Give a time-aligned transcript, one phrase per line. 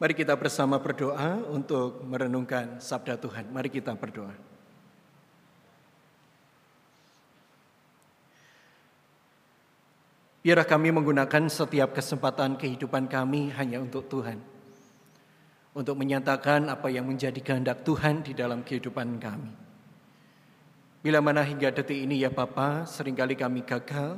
[0.00, 3.52] Mari kita bersama berdoa untuk merenungkan sabda Tuhan.
[3.52, 4.32] Mari kita berdoa.
[10.40, 14.40] Biarlah kami menggunakan setiap kesempatan kehidupan kami hanya untuk Tuhan.
[15.76, 19.52] Untuk menyatakan apa yang menjadi kehendak Tuhan di dalam kehidupan kami.
[21.04, 24.16] Bila mana hingga detik ini ya Bapa, sering kali kami gagal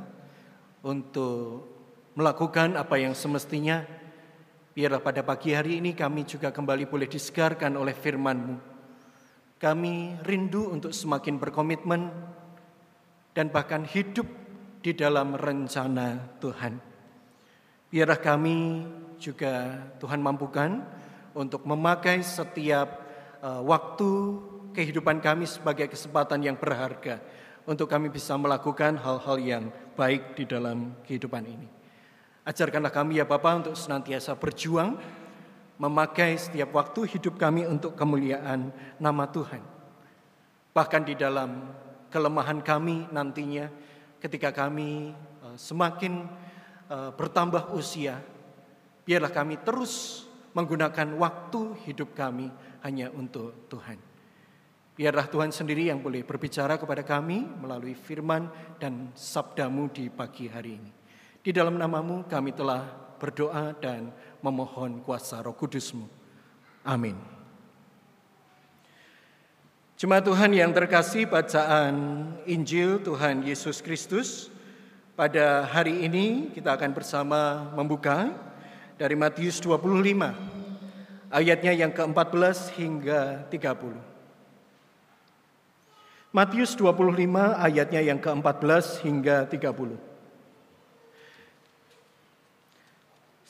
[0.79, 1.67] untuk
[2.15, 3.83] melakukan apa yang semestinya.
[4.73, 8.57] Biarlah pada pagi hari ini kami juga kembali boleh disegarkan oleh firman-Mu.
[9.61, 12.09] Kami rindu untuk semakin berkomitmen
[13.37, 14.25] dan bahkan hidup
[14.81, 16.81] di dalam rencana Tuhan.
[17.93, 18.81] Biarlah kami
[19.21, 20.81] juga Tuhan mampukan
[21.37, 22.89] untuk memakai setiap
[23.45, 24.09] uh, waktu
[24.73, 27.21] kehidupan kami sebagai kesempatan yang berharga
[27.69, 31.82] untuk kami bisa melakukan hal-hal yang baik di dalam kehidupan ini.
[32.43, 34.99] Ajarkanlah kami ya Bapak untuk senantiasa berjuang
[35.79, 38.67] memakai setiap waktu hidup kami untuk kemuliaan
[38.99, 39.63] nama Tuhan.
[40.75, 41.71] Bahkan di dalam
[42.11, 43.71] kelemahan kami nantinya
[44.19, 46.27] ketika kami uh, semakin
[46.91, 48.19] uh, bertambah usia,
[49.07, 52.51] biarlah kami terus menggunakan waktu hidup kami
[52.83, 53.97] hanya untuk Tuhan.
[54.93, 60.77] Biarlah Tuhan sendiri yang boleh berbicara kepada kami melalui firman dan sabdamu di pagi hari
[60.77, 61.02] ini.
[61.43, 62.87] Di dalam namamu kami telah
[63.19, 66.07] berdoa dan memohon kuasa roh kudusmu.
[66.87, 67.19] Amin.
[69.99, 71.95] Jemaat Tuhan yang terkasih, bacaan
[72.47, 74.47] Injil Tuhan Yesus Kristus
[75.19, 78.31] pada hari ini kita akan bersama membuka
[78.95, 79.99] dari Matius 25
[81.27, 83.99] ayatnya yang ke-14 hingga 30.
[86.31, 87.03] Matius 25
[87.59, 90.12] ayatnya yang ke-14 hingga 30.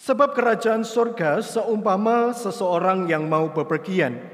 [0.03, 4.33] Sebab kerajaan surga seumpama seseorang yang mau bepergian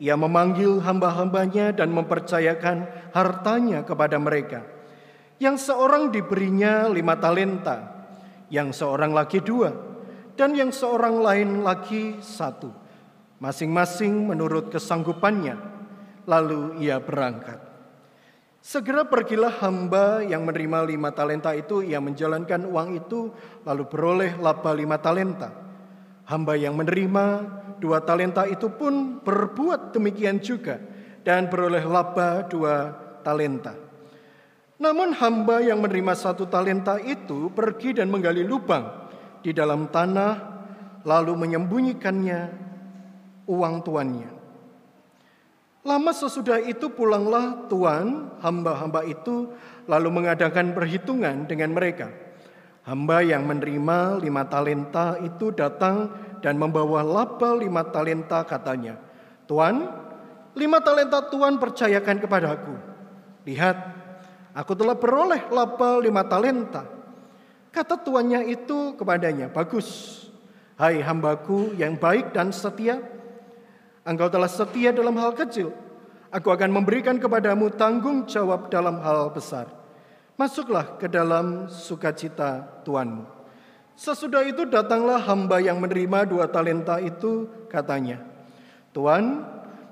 [0.00, 4.64] ia memanggil hamba-hambanya dan mempercayakan hartanya kepada mereka.
[5.36, 8.08] Yang seorang diberinya lima talenta,
[8.48, 9.68] yang seorang lagi dua,
[10.40, 12.72] dan yang seorang lain lagi satu.
[13.44, 15.60] Masing-masing menurut kesanggupannya.
[16.24, 17.60] Lalu ia berangkat.
[18.60, 23.32] Segera pergilah hamba yang menerima lima talenta itu, ia menjalankan uang itu,
[23.64, 25.48] lalu beroleh laba lima talenta.
[26.28, 27.24] Hamba yang menerima
[27.80, 30.76] dua talenta itu pun berbuat demikian juga
[31.24, 32.92] dan beroleh laba dua
[33.24, 33.72] talenta.
[34.80, 39.08] Namun hamba yang menerima satu talenta itu pergi dan menggali lubang
[39.40, 40.32] di dalam tanah
[41.04, 42.40] lalu menyembunyikannya
[43.48, 44.39] uang tuannya.
[45.80, 49.48] Lama sesudah itu pulanglah tuan hamba-hamba itu
[49.88, 52.12] lalu mengadakan perhitungan dengan mereka.
[52.84, 56.12] Hamba yang menerima lima talenta itu datang
[56.44, 59.00] dan membawa laba lima talenta katanya.
[59.48, 59.88] Tuan,
[60.52, 62.74] lima talenta Tuhan percayakan kepadaku.
[63.48, 63.76] Lihat,
[64.52, 66.84] aku telah beroleh laba lima talenta.
[67.72, 70.20] Kata tuannya itu kepadanya, bagus.
[70.76, 73.00] Hai hambaku yang baik dan setia,
[74.04, 75.72] engkau telah setia dalam hal kecil.
[76.30, 79.66] Aku akan memberikan kepadamu tanggung jawab dalam hal besar.
[80.38, 83.26] Masuklah ke dalam sukacita Tuanmu.
[83.98, 88.24] Sesudah itu datanglah hamba yang menerima dua talenta itu, katanya,
[88.96, 89.44] Tuhan,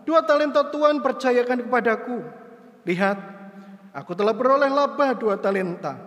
[0.08, 2.24] dua talenta Tuhan percayakan kepadaku.
[2.88, 3.20] Lihat,
[3.92, 6.00] aku telah beroleh laba dua talenta.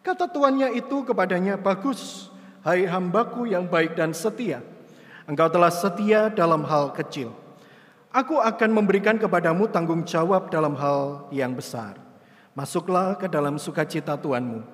[0.00, 2.32] Kata tuannya itu kepadanya, bagus,
[2.64, 4.64] hai hambaku yang baik dan setia.
[5.28, 7.36] Engkau telah setia dalam hal kecil.
[8.08, 12.00] Aku akan memberikan kepadamu tanggung jawab dalam hal yang besar.
[12.56, 14.64] Masuklah ke dalam sukacita Tuanmu.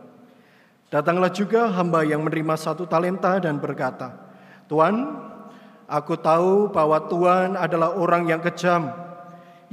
[0.95, 4.15] Datanglah juga hamba yang menerima satu talenta dan berkata,
[4.71, 5.19] Tuhan,
[5.91, 8.95] aku tahu bahwa Tuhan adalah orang yang kejam,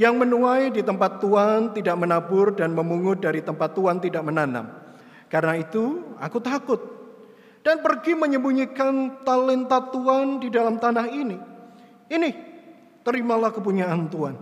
[0.02, 4.66] yang menuai di tempat Tuhan tidak menabur dan memungut dari tempat Tuhan tidak menanam.
[5.30, 7.01] Karena itu aku takut
[7.62, 11.38] dan pergi menyembunyikan talenta Tuhan di dalam tanah ini.
[12.10, 12.30] Ini,
[13.06, 14.36] terimalah kepunyaan Tuhan.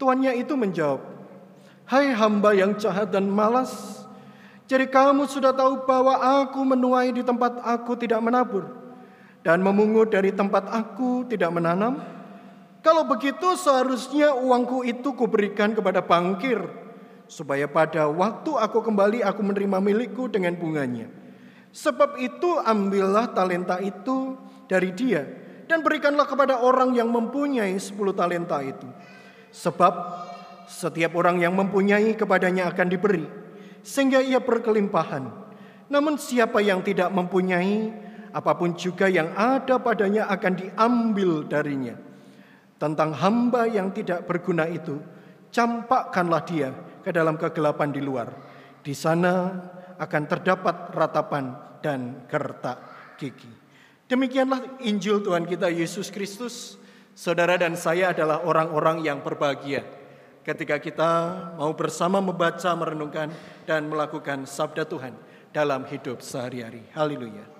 [0.00, 1.00] Tuannya itu menjawab,
[1.88, 3.98] Hai hamba yang jahat dan malas,
[4.68, 8.68] jadi kamu sudah tahu bahwa aku menuai di tempat aku tidak menabur
[9.40, 12.04] dan memungut dari tempat aku tidak menanam.
[12.84, 16.60] Kalau begitu seharusnya uangku itu kuberikan kepada bangkir
[17.24, 21.08] supaya pada waktu aku kembali aku menerima milikku dengan bunganya.
[21.78, 24.34] Sebab itu ambillah talenta itu
[24.66, 25.22] dari dia
[25.70, 28.90] dan berikanlah kepada orang yang mempunyai sepuluh talenta itu.
[29.54, 29.94] Sebab
[30.66, 33.22] setiap orang yang mempunyai kepadanya akan diberi
[33.86, 35.30] sehingga ia berkelimpahan.
[35.86, 37.94] Namun siapa yang tidak mempunyai,
[38.34, 41.94] apa pun juga yang ada padanya akan diambil darinya.
[42.74, 44.98] Tentang hamba yang tidak berguna itu,
[45.54, 46.74] campakkanlah dia
[47.06, 48.28] ke dalam kegelapan di luar.
[48.82, 49.62] Di sana
[49.94, 52.78] akan terdapat ratapan dan gertak
[53.18, 53.50] gigi.
[54.08, 56.80] Demikianlah Injil Tuhan kita Yesus Kristus.
[57.18, 59.82] Saudara dan saya adalah orang-orang yang berbahagia
[60.46, 61.10] ketika kita
[61.58, 63.28] mau bersama membaca, merenungkan,
[63.66, 65.12] dan melakukan sabda Tuhan
[65.50, 66.86] dalam hidup sehari-hari.
[66.94, 67.57] Haleluya.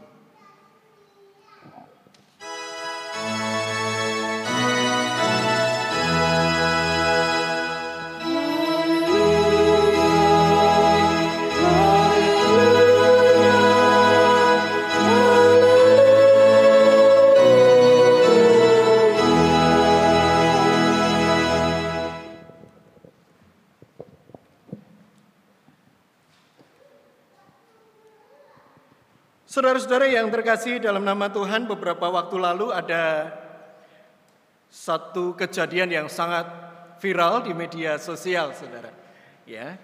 [29.89, 33.33] Saudara-saudara yang terkasih dalam nama Tuhan, beberapa waktu lalu ada
[34.69, 36.45] satu kejadian yang sangat
[37.01, 38.93] viral di media sosial, saudara.
[39.49, 39.81] Ya,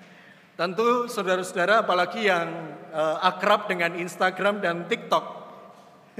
[0.61, 2.53] tentu saudara-saudara, apalagi yang
[2.93, 5.25] uh, akrab dengan Instagram dan TikTok,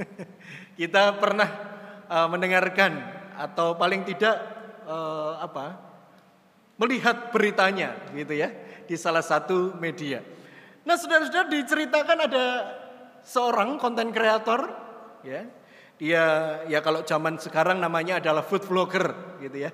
[0.81, 1.49] kita pernah
[2.09, 3.05] uh, mendengarkan
[3.37, 4.33] atau paling tidak
[4.89, 5.77] uh, apa
[6.81, 8.49] melihat beritanya, gitu ya,
[8.89, 10.25] di salah satu media.
[10.89, 12.45] Nah, saudara-saudara diceritakan ada
[13.25, 14.69] seorang konten kreator
[15.25, 15.43] ya.
[15.95, 16.25] Dia
[16.67, 19.71] ya kalau zaman sekarang namanya adalah food vlogger gitu ya.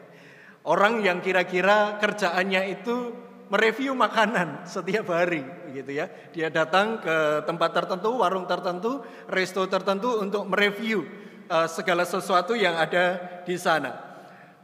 [0.63, 3.12] Orang yang kira-kira kerjaannya itu
[3.50, 5.44] mereview makanan setiap hari
[5.75, 6.07] gitu ya.
[6.31, 11.04] Dia datang ke tempat tertentu, warung tertentu, resto tertentu untuk mereview
[11.50, 13.92] uh, segala sesuatu yang ada di sana.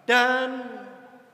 [0.06, 0.64] Dan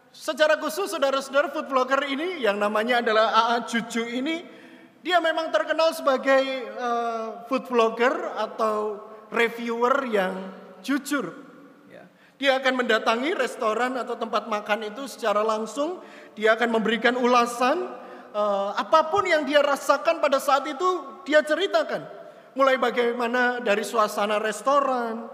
[0.09, 4.62] secara khusus saudara-saudara food vlogger ini yang namanya adalah AA Juju ini
[5.03, 9.03] dia memang terkenal sebagai uh, food vlogger atau
[9.35, 11.43] reviewer yang jujur.
[11.91, 12.07] Ya.
[12.39, 15.99] Dia akan mendatangi restoran atau tempat makan itu secara langsung.
[16.39, 17.83] Dia akan memberikan ulasan
[18.31, 22.07] uh, apa pun yang dia rasakan pada saat itu dia ceritakan.
[22.55, 25.27] Mulai bagaimana dari suasana restoran,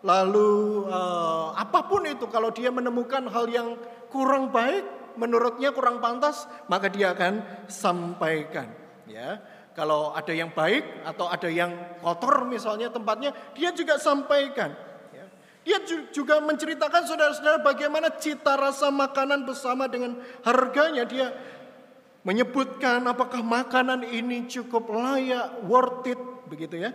[0.00, 3.76] lalu uh, apa pun itu kalau dia menemukan hal yang
[4.08, 8.79] kurang baik, menurutnya kurang pantas, maka dia akan sampaikan
[9.10, 9.42] ya.
[9.74, 11.70] Kalau ada yang baik atau ada yang
[12.02, 14.74] kotor misalnya tempatnya, dia juga sampaikan.
[15.14, 15.26] Ya.
[15.62, 15.78] Dia
[16.10, 21.06] juga menceritakan saudara-saudara bagaimana cita rasa makanan bersama dengan harganya.
[21.06, 21.30] Dia
[22.26, 26.20] menyebutkan apakah makanan ini cukup layak, worth it,
[26.50, 26.90] begitu ya.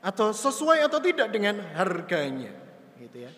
[0.00, 2.54] Atau sesuai atau tidak dengan harganya,
[2.96, 3.30] gitu ya.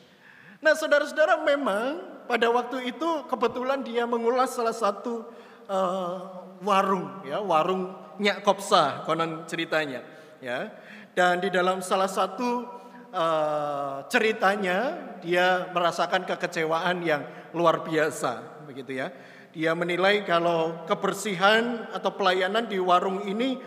[0.58, 5.22] Nah saudara-saudara memang pada waktu itu kebetulan dia mengulas salah satu
[5.70, 10.02] uh, warung, ya warung Nyak Kopsa konon ceritanya
[10.42, 10.70] ya.
[11.14, 12.66] Dan di dalam salah satu
[13.10, 17.22] uh, ceritanya dia merasakan kekecewaan yang
[17.54, 19.10] luar biasa begitu ya.
[19.54, 23.58] Dia menilai kalau kebersihan atau pelayanan di warung ini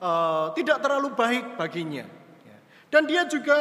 [0.00, 2.06] uh, tidak terlalu baik baginya
[2.46, 2.56] ya.
[2.88, 3.56] dan dia juga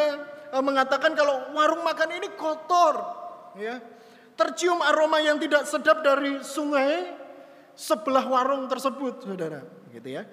[0.53, 2.95] uh, mengatakan kalau warung makan ini kotor
[3.59, 3.79] ya.
[4.35, 7.14] Tercium aroma yang tidak sedap dari sungai
[7.75, 10.23] sebelah warung tersebut saudara gitu ya.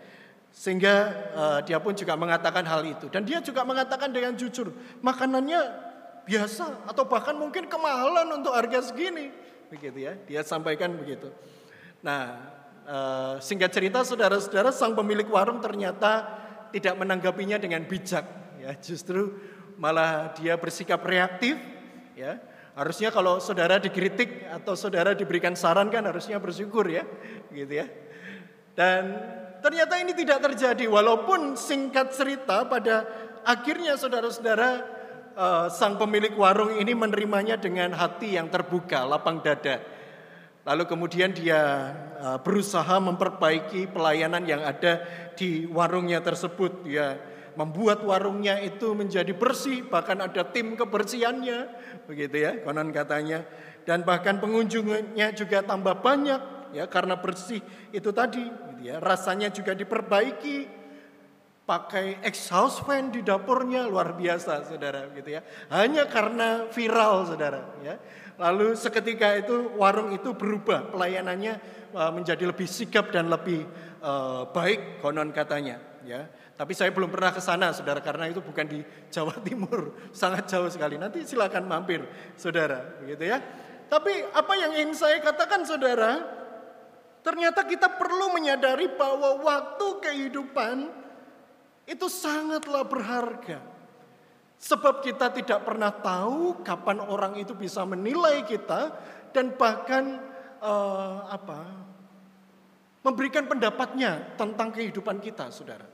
[0.52, 0.94] Sehingga
[1.32, 4.70] uh, dia pun juga mengatakan hal itu dan dia juga mengatakan dengan jujur,
[5.00, 5.60] makanannya
[6.22, 9.34] biasa atau bahkan mungkin kemahalan untuk harga segini,
[9.72, 10.12] begitu ya.
[10.28, 11.32] Dia sampaikan begitu.
[12.04, 12.36] Nah,
[12.86, 16.30] uh, singkat cerita saudara-saudara sang pemilik warung ternyata
[16.70, 18.22] tidak menanggapinya dengan bijak,
[18.60, 18.76] ya.
[18.76, 19.34] Justru
[19.80, 21.58] malah dia bersikap reaktif,
[22.14, 22.38] ya.
[22.72, 27.04] Harusnya kalau saudara dikritik atau saudara diberikan saran kan harusnya bersyukur ya,
[27.52, 27.86] gitu ya.
[28.72, 29.02] Dan
[29.62, 33.06] Ternyata ini tidak terjadi walaupun singkat cerita pada
[33.46, 34.82] akhirnya saudara-saudara
[35.38, 39.78] uh, sang pemilik warung ini menerimanya dengan hati yang terbuka, lapang dada.
[40.66, 45.06] Lalu kemudian dia uh, berusaha memperbaiki pelayanan yang ada
[45.38, 46.82] di warungnya tersebut.
[46.82, 47.14] Dia
[47.54, 51.68] membuat warungnya itu menjadi bersih, bahkan ada tim kebersihannya,
[52.08, 53.44] begitu ya, konon katanya.
[53.82, 58.46] Dan bahkan pengunjungnya juga tambah banyak ya karena bersih itu tadi
[58.82, 59.02] ya.
[59.02, 60.80] Rasanya juga diperbaiki.
[61.62, 65.46] Pakai exhaust fan di dapurnya luar biasa saudara gitu ya.
[65.70, 68.02] Hanya karena viral saudara ya.
[68.34, 71.54] Lalu seketika itu warung itu berubah pelayanannya
[71.94, 73.62] uh, menjadi lebih sigap dan lebih
[74.02, 76.26] uh, baik konon katanya ya.
[76.62, 80.70] Tapi saya belum pernah ke sana saudara karena itu bukan di Jawa Timur, sangat jauh
[80.70, 80.94] sekali.
[80.94, 82.06] Nanti silakan mampir
[82.38, 83.42] saudara begitu ya.
[83.90, 86.22] Tapi apa yang ingin saya katakan saudara,
[87.22, 90.90] Ternyata kita perlu menyadari bahwa waktu kehidupan
[91.86, 93.62] itu sangatlah berharga.
[94.58, 98.94] Sebab kita tidak pernah tahu kapan orang itu bisa menilai kita
[99.30, 100.18] dan bahkan
[100.62, 101.62] uh, apa
[103.02, 105.86] memberikan pendapatnya tentang kehidupan kita, saudara.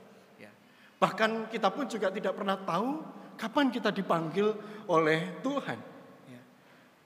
[0.99, 2.99] Bahkan kita pun juga tidak pernah tahu
[3.39, 4.51] kapan kita dipanggil
[4.91, 5.79] oleh Tuhan.
[6.27, 6.41] Ya.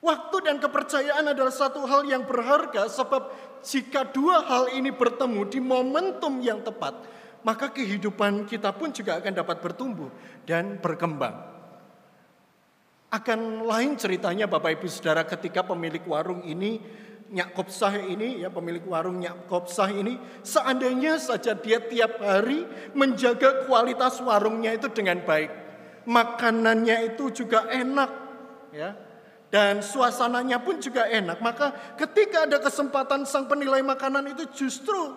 [0.02, 3.30] Waktu dan kepercayaan adalah satu hal yang berharga sebab
[3.62, 7.06] jika dua hal ini bertemu di momentum yang tepat,
[7.46, 10.10] maka kehidupan kita pun juga akan dapat bertumbuh
[10.42, 11.54] dan berkembang.
[13.14, 16.82] Akan lain ceritanya Bapak Ibu Saudara ketika pemilik warung ini
[17.34, 20.14] Nyak Kopsah ini ya pemilik warung Nyak Kopsah ini
[20.46, 22.62] seandainya saja dia tiap hari
[22.94, 25.50] menjaga kualitas warungnya itu dengan baik.
[26.06, 28.10] Makanannya itu juga enak
[28.70, 28.94] ya.
[29.50, 31.42] Dan suasananya pun juga enak.
[31.42, 35.14] Maka ketika ada kesempatan sang penilai makanan itu justru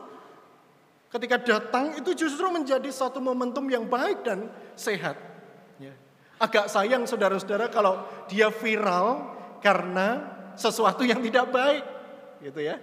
[1.14, 5.28] ketika datang itu justru menjadi satu momentum yang baik dan sehat.
[6.38, 10.22] Agak sayang saudara-saudara kalau dia viral karena
[10.54, 11.82] sesuatu yang tidak baik,
[12.42, 12.78] gitu ya.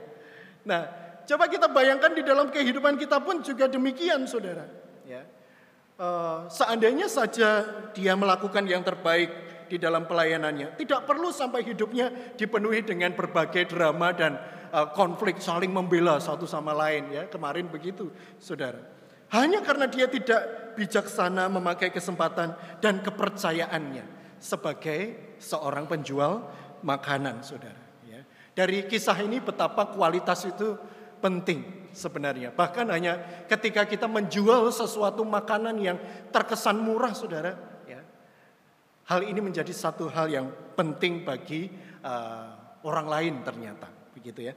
[0.65, 0.89] Nah,
[1.29, 4.65] coba kita bayangkan di dalam kehidupan kita pun juga demikian, saudara.
[5.05, 5.23] Ya.
[5.95, 7.63] Uh, seandainya saja
[7.95, 9.31] dia melakukan yang terbaik
[9.71, 14.37] di dalam pelayanannya, tidak perlu sampai hidupnya dipenuhi dengan berbagai drama dan
[14.75, 17.15] uh, konflik saling membela satu sama lain.
[17.15, 18.11] Ya, kemarin begitu,
[18.43, 18.81] saudara.
[19.31, 24.05] Hanya karena dia tidak bijaksana memakai kesempatan dan kepercayaannya
[24.43, 26.51] sebagai seorang penjual
[26.83, 27.84] makanan, saudara.
[28.55, 30.79] Dari kisah ini betapa kualitas itu
[31.19, 32.55] penting sebenarnya.
[32.55, 35.99] Bahkan hanya ketika kita menjual sesuatu makanan yang
[36.31, 37.59] terkesan murah, saudara.
[37.91, 38.03] Ya.
[39.11, 40.47] Hal ini menjadi satu hal yang
[40.79, 41.67] penting bagi
[42.07, 44.55] uh, orang lain ternyata, begitu ya.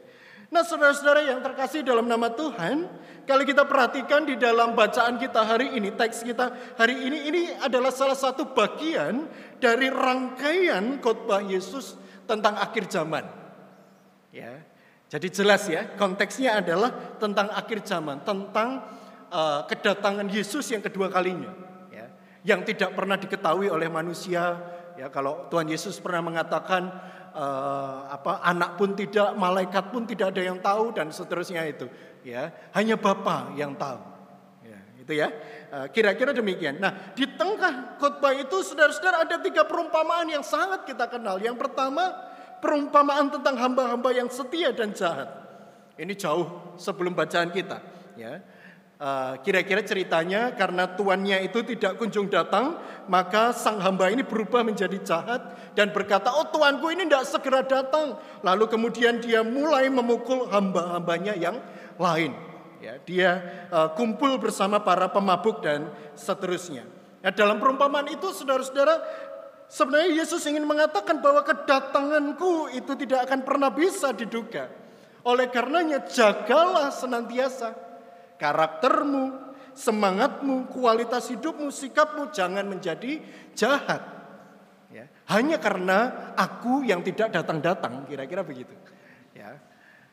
[0.47, 2.87] Nah saudara-saudara yang terkasih dalam nama Tuhan,
[3.27, 7.91] kalau kita perhatikan di dalam bacaan kita hari ini, teks kita hari ini, ini adalah
[7.91, 9.27] salah satu bagian
[9.59, 13.46] dari rangkaian khotbah Yesus tentang akhir zaman.
[14.37, 14.53] Ya,
[15.09, 18.85] jadi jelas ya, konteksnya adalah tentang akhir zaman, tentang
[19.33, 21.49] uh, kedatangan Yesus yang kedua kalinya,
[21.89, 22.05] ya,
[22.45, 24.61] yang tidak pernah diketahui oleh manusia.
[24.93, 26.85] Ya, kalau Tuhan Yesus pernah mengatakan
[27.33, 31.89] uh, apa anak pun tidak, malaikat pun tidak ada yang tahu dan seterusnya itu.
[32.21, 34.01] Ya, hanya Bapa yang tahu.
[34.61, 35.33] Ya, itu ya.
[35.73, 36.77] Uh, kira-kira demikian.
[36.77, 41.41] Nah, di tengah khotbah itu saudara-saudara ada tiga perumpamaan yang sangat kita kenal.
[41.41, 45.29] Yang pertama, perumpamaan tentang hamba-hamba yang setia dan jahat.
[45.97, 47.81] Ini jauh sebelum bacaan kita,
[48.15, 48.37] ya.
[48.97, 54.97] Eh, kira-kira ceritanya karena tuannya itu tidak kunjung datang, maka sang hamba ini berubah menjadi
[55.05, 61.37] jahat dan berkata, "Oh, tuanku ini tidak segera datang." Lalu kemudian dia mulai memukul hamba-hambanya
[61.37, 61.61] yang
[62.01, 62.33] lain.
[62.81, 63.29] Ya, dia
[63.69, 66.97] uh, kumpul bersama para pemabuk dan seterusnya.
[67.21, 68.97] Nah, dalam perumpamaan itu, saudara-saudara,
[69.67, 74.67] sebenarnya Yesus ingin mengatakan bahwa kedatanganku itu tidak akan pernah bisa diduga.
[75.27, 77.75] Oleh karenanya, jagalah senantiasa
[78.39, 79.35] karaktermu,
[79.75, 83.19] semangatmu, kualitas hidupmu, sikapmu jangan menjadi
[83.53, 84.01] jahat.
[84.87, 88.71] Ya, hanya karena aku yang tidak datang-datang, kira-kira begitu.
[89.35, 89.59] Ya.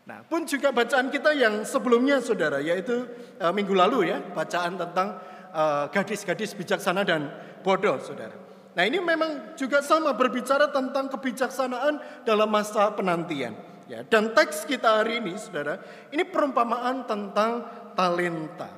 [0.05, 3.09] Nah, pun juga bacaan kita yang sebelumnya saudara, yaitu
[3.39, 5.17] uh, minggu lalu ya, bacaan tentang
[5.55, 7.31] uh, gadis-gadis bijaksana dan
[7.63, 8.44] bodoh saudara.
[8.75, 13.55] Nah ini memang juga sama berbicara tentang kebijaksanaan dalam masa penantian.
[13.85, 15.77] Ya, dan teks kita hari ini, saudara,
[16.09, 18.73] ini perumpamaan tentang talenta.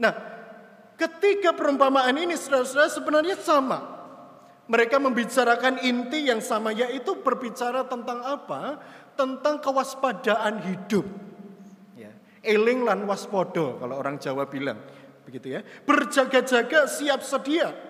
[0.00, 0.12] Nah,
[0.96, 3.94] ketiga perumpamaan ini saudara-saudara sebenarnya sama.
[4.66, 8.82] Mereka membicarakan inti yang sama yaitu berbicara tentang apa?
[9.14, 11.06] Tentang kewaspadaan hidup.
[11.94, 12.10] Ya.
[12.42, 14.82] Eling lan waspodo kalau orang Jawa bilang.
[15.22, 15.60] Begitu ya.
[15.86, 17.85] Berjaga-jaga siap sedia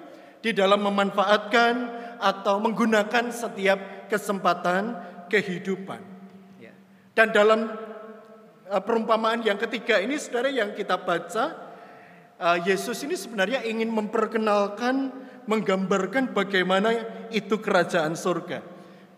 [0.46, 1.74] di dalam memanfaatkan
[2.22, 4.94] atau menggunakan setiap kesempatan
[5.26, 5.98] kehidupan.
[6.62, 6.70] Ya.
[7.18, 7.66] Dan dalam
[8.66, 11.54] Eh, perumpamaan yang ketiga ini saudara yang kita baca
[12.34, 15.14] eh, Yesus ini sebenarnya ingin memperkenalkan
[15.46, 16.90] menggambarkan bagaimana
[17.30, 18.66] itu kerajaan surga.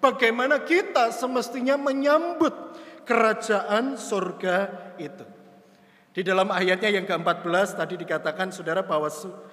[0.05, 2.53] Bagaimana kita semestinya menyambut
[3.09, 4.57] kerajaan surga
[5.01, 5.25] itu.
[6.19, 9.07] Di dalam ayatnya yang ke-14 tadi dikatakan saudara bahwa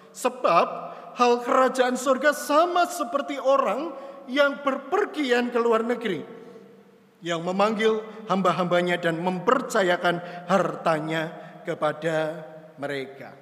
[0.09, 0.67] sebab
[1.13, 3.93] hal kerajaan surga sama seperti orang
[4.25, 6.25] yang berpergian ke luar negeri
[7.21, 11.29] yang memanggil hamba-hambanya dan mempercayakan hartanya
[11.61, 12.41] kepada
[12.81, 13.37] mereka.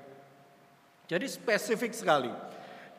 [1.08, 2.32] Jadi spesifik sekali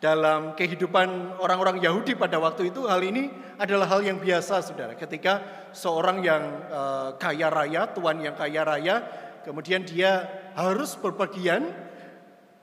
[0.01, 3.29] dalam kehidupan orang-orang Yahudi pada waktu itu hal ini
[3.61, 4.93] adalah hal yang biasa Saudara.
[4.97, 5.41] Ketika
[5.73, 9.01] seorang yang uh, kaya raya, tuan yang kaya raya,
[9.45, 11.71] kemudian dia harus berpergian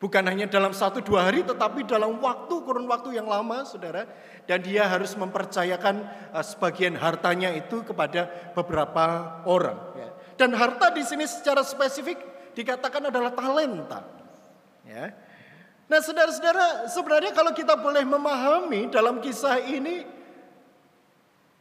[0.01, 4.09] Bukan hanya dalam satu dua hari, tetapi dalam waktu kurun waktu yang lama, saudara.
[4.49, 6.01] Dan dia harus mempercayakan
[6.33, 8.25] uh, sebagian hartanya itu kepada
[8.57, 9.77] beberapa orang.
[9.93, 10.09] Ya.
[10.41, 12.17] Dan harta di sini secara spesifik
[12.57, 14.01] dikatakan adalah talenta.
[14.89, 15.13] Ya.
[15.85, 20.01] Nah, saudara-saudara, sebenarnya kalau kita boleh memahami dalam kisah ini,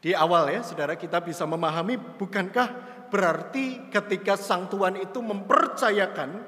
[0.00, 2.72] di awal ya, saudara kita bisa memahami, bukankah
[3.10, 6.40] berarti ketika sang tuan itu mempercayakan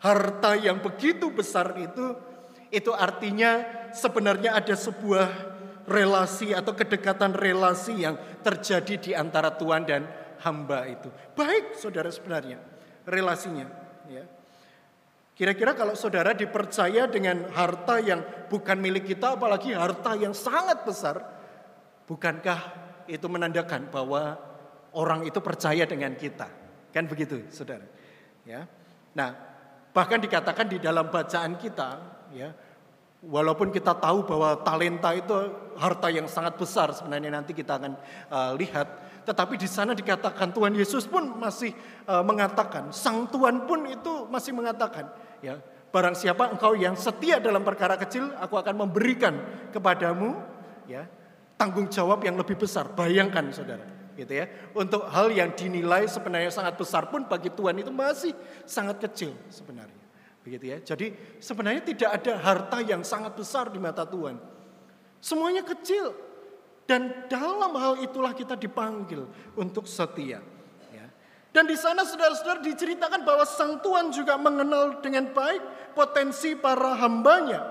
[0.00, 2.16] harta yang begitu besar itu,
[2.72, 5.28] itu artinya sebenarnya ada sebuah
[5.90, 10.06] relasi atau kedekatan relasi yang terjadi di antara Tuhan dan
[10.46, 11.10] hamba itu.
[11.34, 12.62] Baik saudara sebenarnya
[13.04, 13.66] relasinya.
[14.06, 14.24] Ya.
[15.34, 18.20] Kira-kira kalau saudara dipercaya dengan harta yang
[18.52, 21.16] bukan milik kita, apalagi harta yang sangat besar,
[22.04, 22.60] bukankah
[23.08, 24.36] itu menandakan bahwa
[24.96, 26.48] orang itu percaya dengan kita?
[26.90, 27.86] Kan begitu, saudara.
[28.42, 28.66] Ya.
[29.14, 29.50] Nah,
[29.90, 31.98] Bahkan dikatakan di dalam bacaan kita,
[32.30, 32.54] ya,
[33.26, 35.34] walaupun kita tahu bahwa talenta itu
[35.74, 37.92] harta yang sangat besar sebenarnya nanti kita akan
[38.30, 38.86] uh, lihat,
[39.26, 41.74] tetapi di sana dikatakan Tuhan Yesus pun masih
[42.06, 45.10] uh, mengatakan, Sang Tuhan pun itu masih mengatakan,
[45.42, 45.58] ya,
[45.90, 49.34] barang siapa engkau yang setia dalam perkara kecil, aku akan memberikan
[49.74, 50.38] kepadamu,
[50.86, 51.02] ya,
[51.58, 52.86] tanggung jawab yang lebih besar.
[52.94, 54.46] Bayangkan, saudara gitu ya.
[54.76, 58.36] Untuk hal yang dinilai sebenarnya sangat besar pun bagi Tuhan itu masih
[58.68, 60.00] sangat kecil sebenarnya.
[60.44, 60.78] Begitu ya.
[60.80, 64.36] Jadi sebenarnya tidak ada harta yang sangat besar di mata Tuhan.
[65.20, 66.12] Semuanya kecil.
[66.88, 70.42] Dan dalam hal itulah kita dipanggil untuk setia.
[70.90, 71.06] Ya.
[71.54, 77.62] Dan di sana saudara-saudara diceritakan bahwa sang Tuhan juga mengenal dengan baik potensi para hambanya.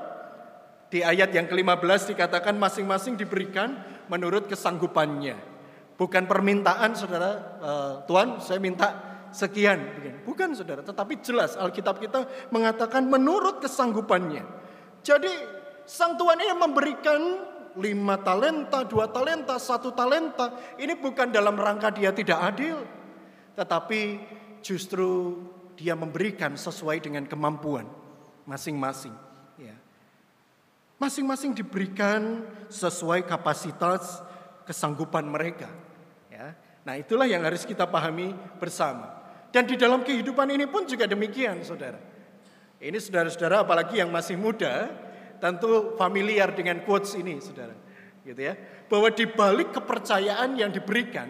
[0.89, 3.77] Di ayat yang ke-15 dikatakan masing-masing diberikan
[4.07, 5.48] menurut kesanggupannya.
[5.99, 8.87] Bukan permintaan saudara, uh, Tuhan saya minta
[9.35, 9.83] sekian.
[10.23, 12.23] Bukan saudara, tetapi jelas Alkitab kita
[12.55, 14.47] mengatakan menurut kesanggupannya.
[15.03, 15.27] Jadi
[15.83, 17.19] sang Tuhan ini memberikan
[17.75, 20.55] lima talenta, dua talenta, satu talenta.
[20.79, 22.79] Ini bukan dalam rangka dia tidak adil.
[23.59, 24.01] Tetapi
[24.63, 25.35] justru
[25.75, 27.83] dia memberikan sesuai dengan kemampuan
[28.47, 29.11] masing-masing.
[29.59, 29.75] Ya.
[30.95, 34.23] Masing-masing diberikan sesuai kapasitas
[34.63, 35.88] kesanggupan mereka.
[36.87, 39.19] Nah itulah yang harus kita pahami bersama.
[39.49, 41.97] Dan di dalam kehidupan ini pun juga demikian saudara.
[42.79, 44.87] Ini saudara-saudara apalagi yang masih muda
[45.41, 47.73] tentu familiar dengan quotes ini saudara.
[48.23, 48.55] Gitu ya.
[48.87, 51.27] Bahwa di balik kepercayaan yang diberikan,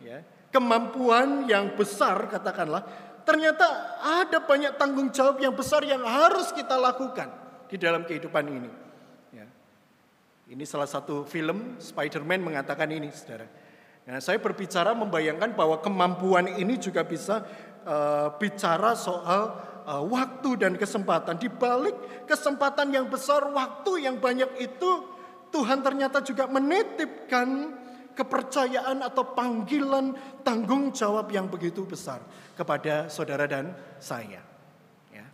[0.00, 0.22] ya,
[0.54, 2.86] kemampuan yang besar katakanlah,
[3.26, 7.28] ternyata ada banyak tanggung jawab yang besar yang harus kita lakukan
[7.66, 8.70] di dalam kehidupan ini.
[9.34, 9.46] Ya.
[10.52, 13.48] Ini salah satu film Spider-Man mengatakan ini saudara.
[14.02, 17.46] Nah, saya berbicara membayangkan bahwa kemampuan ini juga bisa
[17.86, 19.54] uh, bicara soal
[19.86, 21.38] uh, waktu dan kesempatan.
[21.38, 24.90] Di balik kesempatan yang besar, waktu yang banyak itu,
[25.54, 27.78] Tuhan ternyata juga menitipkan
[28.12, 30.12] kepercayaan atau panggilan
[30.42, 32.20] tanggung jawab yang begitu besar
[32.58, 33.70] kepada saudara dan
[34.02, 34.42] saya.
[35.14, 35.26] Ya.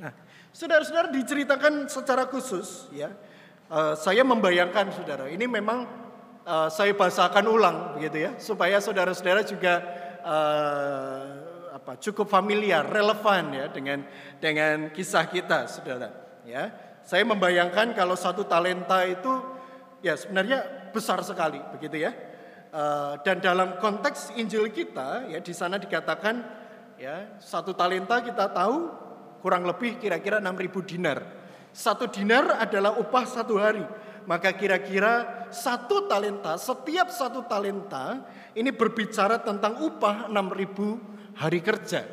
[0.00, 0.12] Nah,
[0.56, 3.12] saudara-saudara diceritakan secara khusus, ya.
[3.72, 5.84] Uh, saya membayangkan saudara, ini memang
[6.46, 9.82] uh, saya bahasakan ulang begitu ya supaya saudara-saudara juga
[10.22, 11.42] uh,
[11.82, 14.06] apa cukup familiar, relevan ya dengan
[14.38, 16.14] dengan kisah kita, saudara.
[16.46, 16.70] Ya,
[17.02, 19.42] saya membayangkan kalau satu talenta itu
[19.98, 20.62] ya sebenarnya
[20.94, 22.14] besar sekali, begitu ya.
[22.72, 26.40] Uh, dan dalam konteks Injil kita ya di sana dikatakan
[26.96, 28.88] ya satu talenta kita tahu
[29.44, 31.18] kurang lebih kira-kira 6.000 dinar.
[31.72, 33.84] Satu dinar adalah upah satu hari
[34.24, 38.22] maka kira-kira satu talenta, setiap satu talenta
[38.56, 42.06] ini berbicara tentang upah 6000 hari kerja.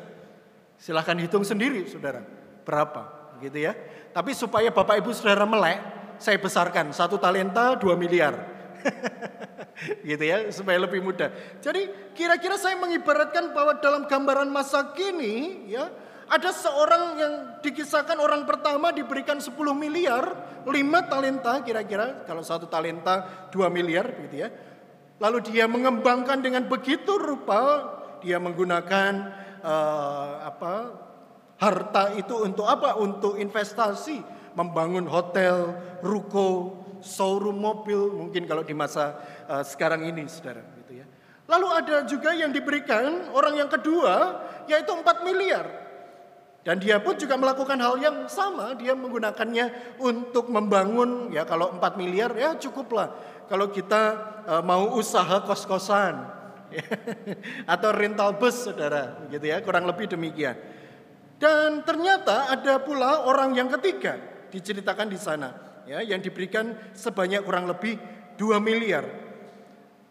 [0.80, 2.24] Silahkan hitung sendiri saudara,
[2.64, 3.72] berapa gitu ya.
[4.10, 5.78] Tapi supaya Bapak Ibu Saudara melek,
[6.20, 8.34] saya besarkan satu talenta 2 miliar.
[10.08, 11.32] gitu ya, supaya lebih mudah.
[11.60, 15.88] Jadi kira-kira saya mengibaratkan bahwa dalam gambaran masa kini ya,
[16.30, 20.30] ada seorang yang dikisahkan orang pertama diberikan 10 miliar,
[20.62, 20.70] 5
[21.10, 24.48] talenta kira-kira, kalau satu talenta 2 miliar gitu ya.
[25.18, 27.82] Lalu dia mengembangkan dengan begitu rupa,
[28.22, 29.12] dia menggunakan
[29.58, 30.72] uh, apa
[31.58, 32.94] harta itu untuk apa?
[33.02, 34.22] Untuk investasi,
[34.54, 39.18] membangun hotel, ruko, showroom mobil, mungkin kalau di masa
[39.50, 40.62] uh, sekarang ini, saudara.
[40.94, 41.04] Ya.
[41.50, 45.79] Lalu ada juga yang diberikan orang yang kedua, yaitu 4 miliar.
[46.60, 51.96] Dan dia pun juga melakukan hal yang sama, dia menggunakannya untuk membangun ya kalau 4
[51.96, 53.16] miliar ya cukuplah.
[53.48, 54.02] Kalau kita
[54.44, 56.20] uh, mau usaha kos-kosan
[57.74, 60.54] atau rental bus Saudara, gitu ya, kurang lebih demikian.
[61.40, 64.20] Dan ternyata ada pula orang yang ketiga
[64.52, 65.48] diceritakan di sana
[65.88, 67.96] ya yang diberikan sebanyak kurang lebih
[68.36, 69.08] 2 miliar.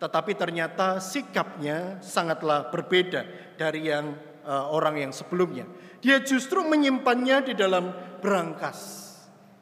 [0.02, 5.70] Tetapi ternyata sikapnya sangatlah berbeda dari yang uh, orang yang sebelumnya.
[6.00, 7.92] Dia justru menyimpannya di dalam
[8.24, 9.12] berangkas.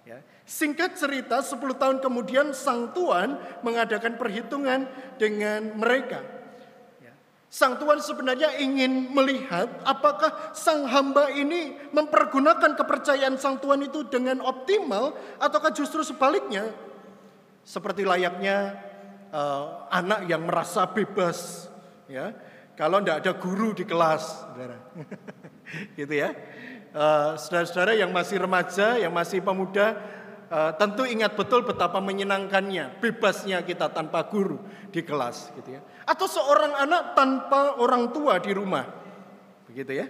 [0.06, 0.22] Ya.
[0.46, 4.86] Singkat cerita 10 tahun kemudian sang tuan mengadakan perhitungan
[5.18, 6.38] dengan mereka.
[7.48, 14.44] Sang Tuhan sebenarnya ingin melihat apakah sang hamba ini mempergunakan kepercayaan sang Tuhan itu dengan
[14.44, 16.68] optimal ataukah justru sebaliknya.
[17.64, 18.76] Seperti layaknya
[19.32, 21.72] uh, anak yang merasa bebas
[22.12, 22.36] ya.
[22.76, 24.78] Kalau tidak ada guru di kelas saudara
[26.00, 26.34] gitu ya.
[26.98, 30.00] Uh, saudara-saudara yang masih remaja yang masih pemuda
[30.50, 34.58] uh, tentu ingat betul betapa menyenangkannya bebasnya kita tanpa guru
[34.90, 35.82] di kelas gitu ya.
[36.08, 38.88] Atau seorang anak tanpa orang tua di rumah
[39.68, 40.08] begitu ya.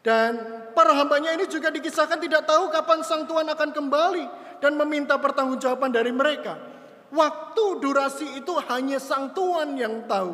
[0.00, 4.24] Dan para hambanya ini juga dikisahkan tidak tahu kapan sang Tuhan akan kembali
[4.64, 6.56] dan meminta pertanggungjawaban dari mereka.
[7.12, 10.32] Waktu durasi itu hanya sang Tuhan yang tahu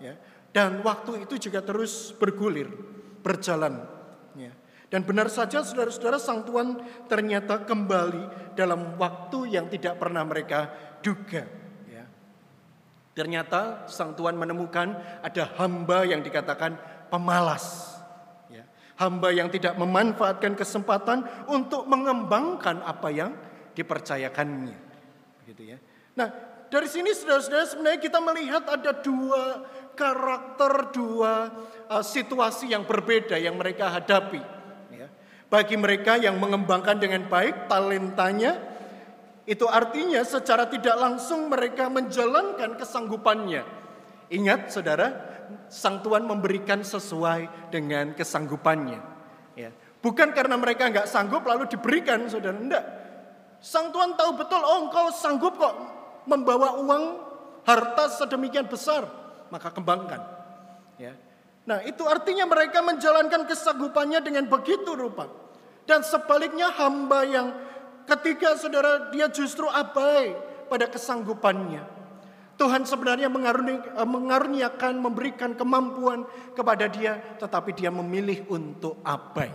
[0.00, 0.16] ya.
[0.52, 2.72] Dan waktu itu juga terus bergulir
[3.24, 3.86] berjalan
[4.92, 6.76] dan benar saja saudara-saudara sang Tuhan
[7.08, 10.68] ternyata kembali dalam waktu yang tidak pernah mereka
[11.00, 11.48] duga.
[11.88, 12.04] Ya.
[13.16, 14.92] Ternyata sang Tuhan menemukan
[15.24, 16.76] ada hamba yang dikatakan
[17.08, 17.96] pemalas.
[18.52, 18.68] Ya.
[19.00, 23.32] Hamba yang tidak memanfaatkan kesempatan untuk mengembangkan apa yang
[23.72, 24.76] dipercayakannya.
[25.56, 25.80] Ya.
[26.20, 26.28] Nah
[26.68, 31.50] dari sini saudara-saudara sebenarnya kita melihat ada dua karakter, dua
[31.88, 34.62] uh, situasi yang berbeda yang mereka hadapi.
[35.52, 38.56] Bagi mereka yang mengembangkan dengan baik talentanya,
[39.44, 43.60] itu artinya secara tidak langsung mereka menjalankan kesanggupannya.
[44.32, 45.12] Ingat saudara,
[45.68, 49.00] Sang Tuhan memberikan sesuai dengan kesanggupannya.
[49.52, 49.76] Ya.
[50.00, 52.84] Bukan karena mereka nggak sanggup lalu diberikan saudara, enggak.
[53.60, 55.74] Sang Tuhan tahu betul, oh engkau sanggup kok
[56.24, 57.04] membawa uang
[57.68, 59.04] harta sedemikian besar,
[59.52, 60.24] maka kembangkan.
[60.96, 61.12] Ya.
[61.68, 65.28] Nah itu artinya mereka menjalankan kesanggupannya dengan begitu rupa.
[65.84, 67.52] Dan sebaliknya hamba yang
[68.08, 70.32] ketika saudara dia justru abai
[70.72, 71.84] pada kesanggupannya.
[72.56, 76.24] Tuhan sebenarnya eh, mengaruniakan, memberikan kemampuan
[76.56, 79.52] kepada dia, tetapi dia memilih untuk abai.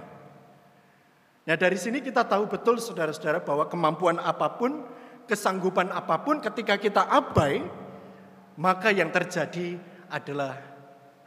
[1.47, 4.83] Nah dari sini kita tahu betul saudara-saudara bahwa kemampuan apa pun,
[5.23, 7.63] kesanggupan apa pun ketika kita abai,
[8.57, 9.77] maka yang terjadi
[10.09, 10.57] adalah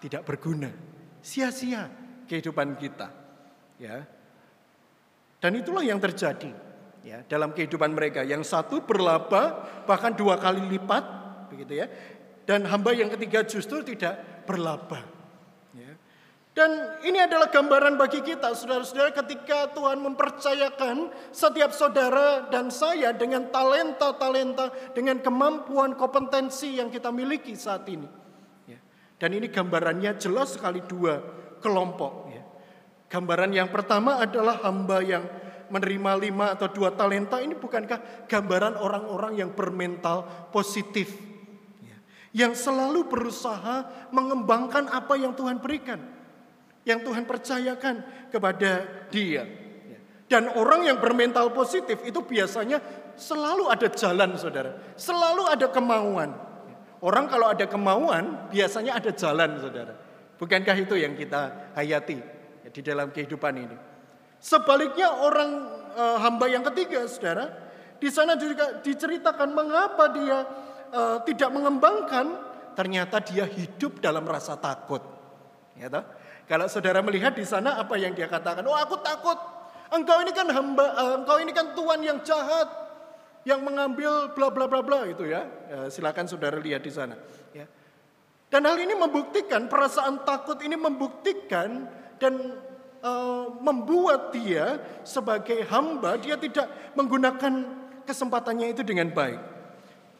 [0.02, 0.70] tidak berguna,
[1.22, 1.86] sia-sia
[2.26, 3.08] kehidupan kita.
[3.80, 4.04] Ya,
[5.40, 6.52] dan itulah yang terjadi
[7.00, 8.20] ya dalam kehidupan mereka.
[8.20, 11.04] Yang satu berlaba bahkan dua kali lipat
[11.48, 11.88] begitu ya.
[12.44, 15.00] Dan hamba yang ketiga justru tidak berlaba.
[16.50, 23.54] Dan ini adalah gambaran bagi kita saudara-saudara ketika Tuhan mempercayakan setiap saudara dan saya dengan
[23.54, 28.06] talenta-talenta, dengan kemampuan, kompetensi yang kita miliki saat ini.
[28.66, 28.82] Ya.
[29.22, 31.22] Dan ini gambarannya jelas sekali dua
[31.62, 32.34] kelompok.
[32.34, 32.42] Ya.
[33.06, 35.22] Gambaran yang pertama adalah hamba yang
[35.70, 41.14] menerima lima atau dua talenta ini bukankah gambaran orang-orang yang bermental positif.
[41.78, 41.94] Ya.
[42.34, 46.18] Yang selalu berusaha mengembangkan apa yang Tuhan berikan.
[46.84, 47.94] Yang Tuhan percayakan
[48.32, 48.70] kepada
[49.12, 49.44] dia.
[49.84, 49.98] Ya.
[50.30, 52.80] Dan orang yang bermental positif itu biasanya
[53.16, 54.96] selalu ada jalan saudara.
[54.96, 56.32] Selalu ada kemauan.
[57.00, 59.92] Orang kalau ada kemauan biasanya ada jalan saudara.
[60.40, 62.40] Bukankah itu yang kita hayati?
[62.70, 63.76] di dalam kehidupan ini.
[64.40, 65.50] Sebaliknya orang
[65.92, 67.50] e, hamba yang ketiga, saudara,
[68.00, 70.38] di sana juga diceritakan mengapa dia
[70.88, 72.48] e, tidak mengembangkan.
[72.70, 75.02] Ternyata dia hidup dalam rasa takut.
[75.76, 76.06] Ya toh?
[76.50, 79.38] Kalau saudara melihat di sana apa yang dia katakan, oh aku takut.
[79.94, 82.66] Engkau ini kan hamba, e, engkau ini kan Tuhan yang jahat,
[83.46, 85.46] yang mengambil bla bla bla bla itu ya.
[85.70, 87.14] ya silakan saudara lihat di sana.
[87.54, 87.70] Ya.
[88.50, 91.86] Dan hal ini membuktikan perasaan takut ini membuktikan
[92.18, 92.58] dan
[92.98, 96.66] uh, membuat dia sebagai hamba dia tidak
[96.98, 99.38] menggunakan kesempatannya itu dengan baik.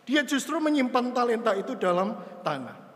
[0.07, 2.14] Dia justru menyimpan talenta itu dalam
[2.47, 2.89] tanah.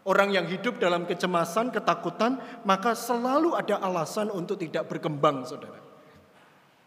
[0.00, 5.76] Orang yang hidup dalam kecemasan, ketakutan, maka selalu ada alasan untuk tidak berkembang, saudara.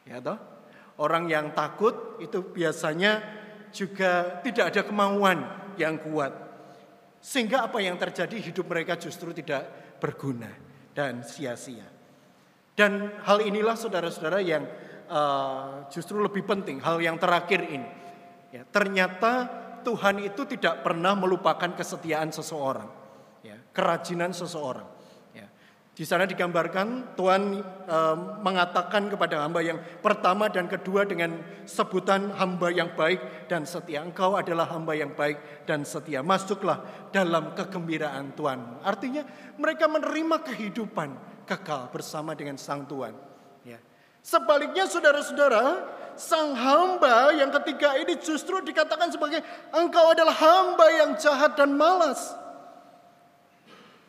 [0.03, 0.37] Ya toh?
[0.97, 3.21] Orang yang takut itu biasanya
[3.73, 5.45] juga tidak ada kemauan
[5.77, 6.33] yang kuat.
[7.23, 10.49] Sehingga apa yang terjadi hidup mereka justru tidak berguna
[10.93, 11.87] dan sia-sia.
[12.73, 14.65] Dan hal inilah saudara-saudara yang
[15.09, 17.89] uh, justru lebih penting, hal yang terakhir ini.
[18.53, 19.49] Ya, ternyata
[19.81, 22.85] Tuhan itu tidak pernah melupakan kesetiaan seseorang,
[23.73, 24.85] kerajinan seseorang.
[25.33, 25.49] Ya.
[25.97, 27.59] Di sana digambarkan Tuhan
[27.89, 27.97] e,
[28.45, 34.05] mengatakan kepada hamba yang pertama dan kedua dengan sebutan hamba yang baik dan setia.
[34.05, 36.21] Engkau adalah hamba yang baik dan setia.
[36.21, 38.85] Masuklah dalam kegembiraan Tuhan.
[38.85, 39.25] Artinya
[39.57, 41.09] mereka menerima kehidupan
[41.49, 43.17] kekal bersama dengan Sang Tuhan.
[43.65, 43.81] Ya.
[44.23, 45.83] Sebaliknya saudara-saudara,
[46.15, 49.41] sang hamba yang ketiga ini justru dikatakan sebagai
[49.73, 52.42] engkau adalah hamba yang jahat dan malas.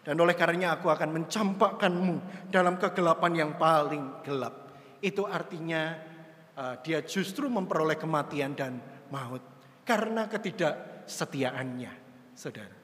[0.05, 2.17] Dan oleh karenanya aku akan mencampakkanmu
[2.53, 4.69] dalam kegelapan yang paling gelap.
[5.01, 5.97] Itu artinya
[6.61, 9.41] uh, dia justru memperoleh kematian dan maut.
[9.89, 11.93] Karena ketidaksetiaannya,
[12.37, 12.77] saudara.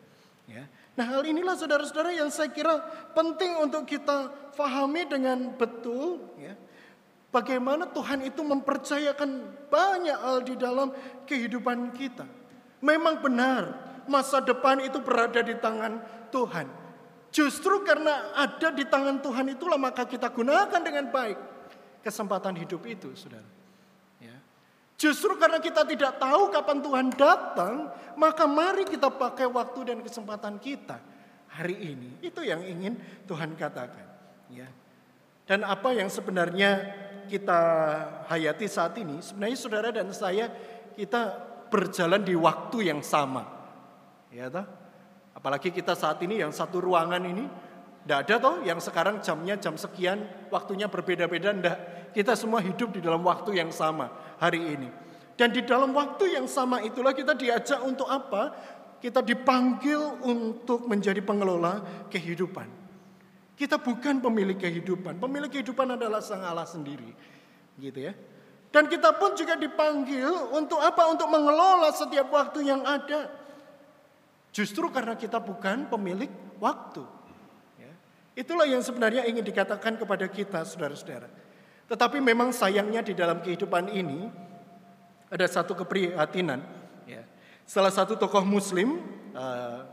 [0.49, 0.65] Ya.
[0.97, 2.81] Nah hal inilah saudara-saudara yang saya kira
[3.13, 6.25] penting untuk kita fahami dengan betul.
[6.41, 6.57] Ya.
[7.31, 9.31] Bagaimana Tuhan itu mempercayakan
[9.71, 10.91] banyak hal di dalam
[11.29, 12.27] kehidupan kita.
[12.83, 13.77] Memang benar
[14.11, 16.01] masa depan itu berada di tangan
[16.35, 16.80] Tuhan.
[17.31, 21.39] Justru karena ada di tangan Tuhan itulah maka kita gunakan dengan baik
[22.03, 23.47] kesempatan hidup itu, saudara.
[24.19, 24.35] Ya.
[24.99, 27.75] Justru karena kita tidak tahu kapan Tuhan datang,
[28.19, 30.99] maka mari kita pakai waktu dan kesempatan kita
[31.55, 32.19] hari ini.
[32.19, 32.99] Itu yang ingin
[33.31, 34.07] Tuhan katakan.
[34.51, 34.67] Ya.
[35.47, 36.99] Dan apa yang sebenarnya
[37.31, 37.61] kita
[38.27, 40.51] hayati saat ini, sebenarnya saudara dan saya
[40.99, 43.47] kita berjalan di waktu yang sama.
[44.35, 44.80] Ya toh?
[45.35, 47.47] Apalagi kita saat ini yang satu ruangan ini,
[48.05, 51.77] tidak ada toh yang sekarang jamnya jam sekian, waktunya berbeda-beda, tidak.
[52.11, 54.11] Kita semua hidup di dalam waktu yang sama
[54.43, 54.91] hari ini.
[55.39, 58.53] Dan di dalam waktu yang sama itulah kita diajak untuk apa?
[59.01, 61.81] Kita dipanggil untuk menjadi pengelola
[62.13, 62.69] kehidupan.
[63.57, 65.17] Kita bukan pemilik kehidupan.
[65.17, 67.13] Pemilik kehidupan adalah Sang Allah sendiri.
[67.81, 68.13] Gitu ya.
[68.69, 71.09] Dan kita pun juga dipanggil untuk apa?
[71.09, 73.40] Untuk mengelola setiap waktu yang ada.
[74.51, 77.07] Justru karena kita bukan pemilik waktu.
[77.79, 77.93] Ya.
[78.35, 81.31] Itulah yang sebenarnya ingin dikatakan kepada kita, saudara-saudara.
[81.87, 84.27] Tetapi memang sayangnya di dalam kehidupan ini
[85.31, 86.63] ada satu keprihatinan.
[87.07, 87.23] Ya.
[87.63, 88.99] Salah satu tokoh Muslim,
[89.39, 89.87] uh,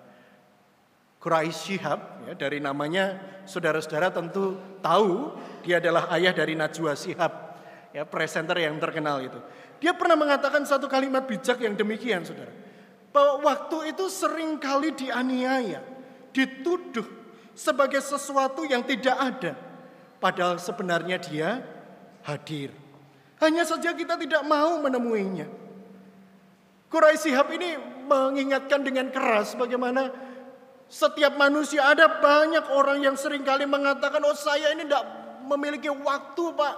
[1.21, 7.33] Quraish Shihab, ya, dari namanya saudara-saudara tentu tahu dia adalah ayah dari Najwa Shihab,
[8.09, 9.37] presenter yang terkenal itu.
[9.77, 12.66] Dia pernah mengatakan satu kalimat bijak yang demikian, saudara
[13.11, 15.81] bahwa waktu itu sering kali dianiaya,
[16.35, 17.05] dituduh
[17.57, 19.53] sebagai sesuatu yang tidak ada.
[20.17, 21.61] Padahal sebenarnya dia
[22.25, 22.73] hadir.
[23.37, 25.45] Hanya saja kita tidak mau menemuinya.
[26.87, 27.75] Quraisy Sihab ini
[28.07, 30.09] mengingatkan dengan keras bagaimana
[30.87, 35.03] setiap manusia ada banyak orang yang sering kali mengatakan, oh saya ini tidak
[35.43, 36.75] memiliki waktu pak.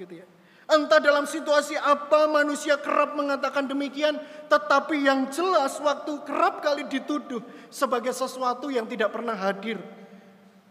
[0.00, 0.26] Gitu ya.
[0.64, 4.16] Entah dalam situasi apa manusia kerap mengatakan demikian,
[4.48, 9.76] tetapi yang jelas waktu kerap kali dituduh sebagai sesuatu yang tidak pernah hadir.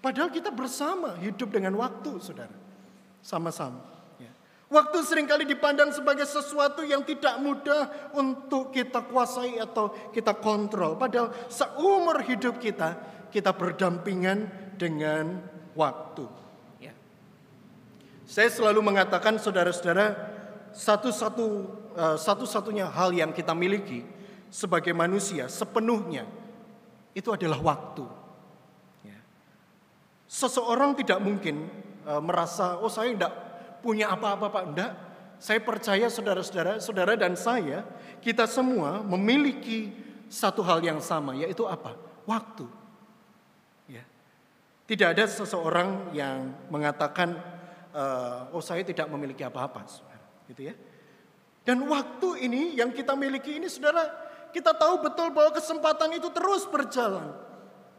[0.01, 2.51] Padahal kita bersama hidup dengan waktu, saudara.
[3.21, 3.86] Sama-sama.
[4.17, 4.34] Ya.
[4.67, 10.97] Waktu sering kali dipandang sebagai sesuatu yang tidak mudah untuk kita kuasai atau kita kontrol.
[10.97, 12.97] Padahal seumur hidup kita,
[13.29, 15.39] kita berdampingan dengan
[15.77, 16.42] waktu.
[18.33, 20.17] Saya selalu mengatakan saudara-saudara,
[20.73, 21.45] satu-satu
[21.93, 24.01] uh, satu-satunya hal yang kita miliki
[24.49, 26.25] sebagai manusia sepenuhnya
[27.13, 28.01] itu adalah waktu.
[29.05, 29.21] Ya.
[30.25, 31.69] Seseorang tidak mungkin
[32.09, 33.33] uh, merasa, oh saya tidak
[33.85, 34.63] punya apa-apa Pak.
[34.73, 34.91] Tidak.
[35.37, 37.85] Saya percaya saudara-saudara, saudara dan saya,
[38.17, 39.93] kita semua memiliki
[40.25, 41.93] satu hal yang sama, yaitu apa?
[42.25, 42.65] Waktu.
[43.93, 44.01] Ya.
[44.89, 47.61] Tidak ada seseorang yang mengatakan
[47.93, 49.86] uh, oh saya tidak memiliki apa-apa,
[50.49, 50.75] gitu ya.
[51.63, 54.03] Dan waktu ini yang kita miliki ini, saudara,
[54.51, 57.32] kita tahu betul bahwa kesempatan itu terus berjalan.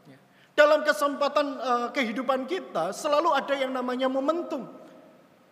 [0.04, 0.20] Ya.
[0.52, 4.68] Dalam kesempatan uh, kehidupan kita selalu ada yang namanya momentum.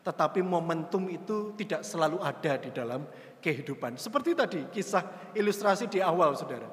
[0.05, 3.07] Tetapi momentum itu tidak selalu ada di dalam
[3.40, 3.96] kehidupan.
[3.96, 6.68] Seperti tadi kisah ilustrasi di awal saudara.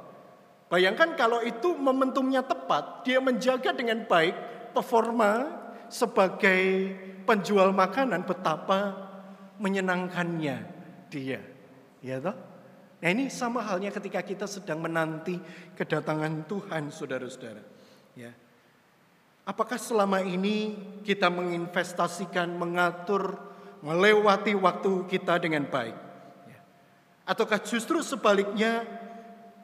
[0.69, 4.35] Bayangkan kalau itu momentumnya tepat, dia menjaga dengan baik
[4.73, 5.49] performa
[5.89, 6.93] sebagai
[7.29, 8.97] penjual makanan betapa
[9.61, 10.57] menyenangkannya
[11.13, 11.37] dia.
[12.01, 12.33] Ya toh?
[12.99, 15.37] Nah ini sama halnya ketika kita sedang menanti
[15.77, 17.61] kedatangan Tuhan saudara-saudara.
[18.17, 18.33] Ya.
[19.45, 20.73] Apakah selama ini
[21.05, 23.37] kita menginvestasikan, mengatur,
[23.85, 25.95] melewati waktu kita dengan baik?
[26.49, 26.59] Ya.
[27.29, 28.83] Ataukah justru sebaliknya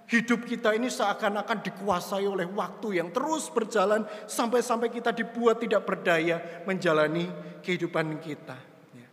[0.06, 6.62] Hidup kita ini seakan-akan dikuasai oleh waktu yang terus berjalan sampai-sampai kita dibuat tidak berdaya
[6.70, 7.26] menjalani
[7.66, 8.54] kehidupan kita.
[8.94, 9.10] Ya.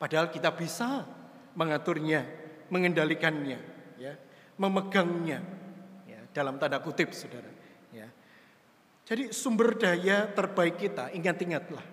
[0.00, 1.04] Padahal kita bisa
[1.52, 2.24] mengaturnya,
[2.72, 3.60] mengendalikannya,
[4.00, 4.16] ya,
[4.56, 5.44] memegangnya,
[6.08, 7.52] ya, dalam tanda kutip, saudara.
[7.92, 8.08] Ya.
[9.04, 11.84] Jadi sumber daya terbaik kita, ingat-ingatlah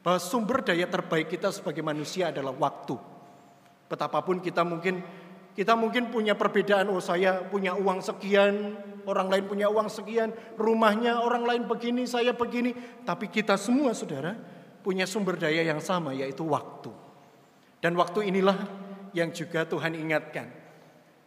[0.00, 2.96] bahwa sumber daya terbaik kita sebagai manusia adalah waktu.
[3.86, 5.04] Betapapun kita mungkin
[5.52, 8.72] kita mungkin punya perbedaan, oh saya punya uang sekian,
[9.04, 12.72] orang lain punya uang sekian, rumahnya orang lain begini, saya begini.
[13.04, 14.32] Tapi kita semua saudara
[14.80, 16.88] punya sumber daya yang sama yaitu waktu.
[17.84, 18.56] Dan waktu inilah
[19.12, 20.48] yang juga Tuhan ingatkan.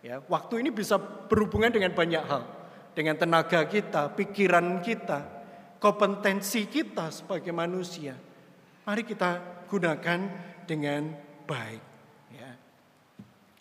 [0.01, 2.43] Ya, waktu ini bisa berhubungan dengan banyak hal.
[2.97, 5.21] Dengan tenaga kita, pikiran kita,
[5.77, 8.17] kompetensi kita sebagai manusia.
[8.87, 9.37] Mari kita
[9.69, 10.19] gunakan
[10.65, 11.13] dengan
[11.45, 11.94] baik.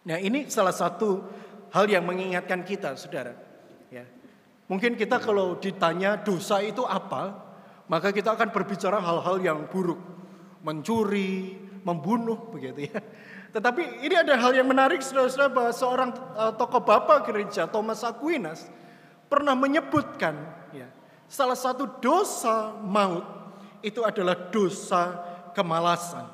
[0.04, 1.24] Nah ini salah satu
[1.72, 3.32] hal yang mengingatkan kita saudara.
[3.88, 4.04] Ya.
[4.68, 7.36] Mungkin kita kalau ditanya dosa itu apa,
[7.88, 10.00] maka kita akan berbicara hal-hal yang buruk.
[10.64, 13.00] Mencuri, membunuh begitu ya.
[13.54, 18.66] Tetapi ini ada hal yang menarik saudara-saudara bahwa seorang uh, tokoh bapak gereja Thomas Aquinas
[19.30, 20.34] pernah menyebutkan
[20.74, 20.90] ya,
[21.30, 23.22] salah satu dosa maut
[23.84, 25.22] itu adalah dosa
[25.54, 26.26] kemalasan.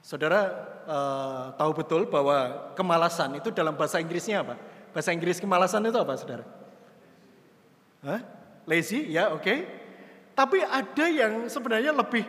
[0.00, 4.54] Saudara uh, tahu betul bahwa kemalasan itu dalam bahasa Inggrisnya apa?
[4.92, 6.44] Bahasa Inggris kemalasan itu apa, saudara?
[8.02, 8.20] Hah?
[8.66, 9.42] Lazy, ya oke.
[9.42, 9.58] Okay.
[10.32, 12.24] Tapi ada yang sebenarnya lebih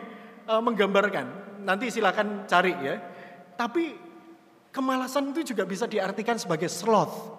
[0.48, 1.26] uh, menggambarkan.
[1.64, 3.00] Nanti silakan cari ya.
[3.54, 3.96] Tapi
[4.74, 7.32] kemalasan itu juga bisa diartikan sebagai sloth.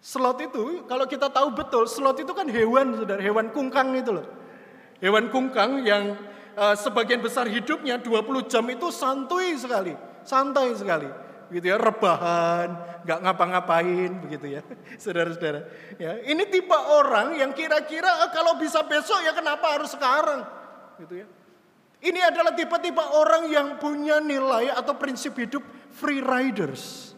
[0.00, 4.26] Sloth itu kalau kita tahu betul, sloth itu kan hewan, saudara, hewan kungkang itu loh.
[5.00, 6.16] Hewan kungkang yang
[6.60, 11.08] uh, sebagian besar hidupnya 20 jam itu santuy sekali, santai sekali.
[11.50, 14.62] Gitu ya, rebahan, nggak ngapa-ngapain begitu ya.
[15.02, 15.66] Saudara-saudara.
[15.98, 20.46] Ya, ini tipe orang yang kira-kira eh, kalau bisa besok ya kenapa harus sekarang?
[21.02, 21.26] Gitu ya.
[22.00, 25.60] Ini adalah tipe-tipe orang yang punya nilai atau prinsip hidup
[25.92, 27.12] free riders.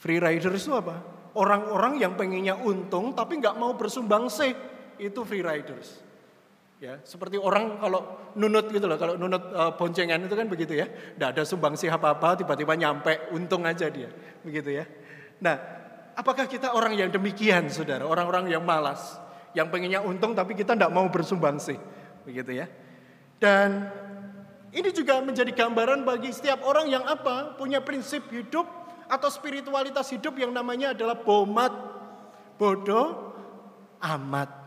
[0.00, 0.98] Free riders itu apa?
[1.38, 4.50] Orang-orang yang pengennya untung tapi nggak mau bersumbang sih.
[4.98, 6.03] Itu free riders.
[6.84, 10.84] Ya, seperti orang kalau nunut gitu loh, kalau nunut uh, boncengan itu kan begitu ya.
[10.84, 14.12] Tidak ada sumbangsi apa-apa, tiba-tiba nyampe, untung aja dia.
[14.44, 14.84] Begitu ya.
[15.40, 15.56] Nah,
[16.12, 18.04] apakah kita orang yang demikian saudara?
[18.04, 19.16] Orang-orang yang malas,
[19.56, 21.80] yang pengennya untung tapi kita tidak mau bersumbangsi.
[22.28, 22.68] Begitu ya.
[23.40, 23.88] Dan
[24.76, 27.56] ini juga menjadi gambaran bagi setiap orang yang apa?
[27.56, 28.68] Punya prinsip hidup
[29.08, 31.72] atau spiritualitas hidup yang namanya adalah bomat.
[32.60, 33.32] Bodoh
[34.04, 34.63] amat.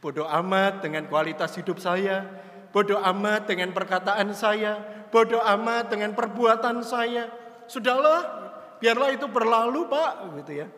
[0.00, 2.22] Bodoh amat dengan kualitas hidup saya,
[2.70, 4.76] bodoh amat dengan perkataan saya,
[5.08, 7.32] bodoh amat dengan perbuatan saya.
[7.66, 8.20] Sudahlah,
[8.78, 10.12] biarlah itu berlalu, Pak,
[10.44, 10.68] gitu ya.